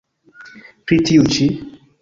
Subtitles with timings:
[0.87, 1.51] Pri tiu ĉi?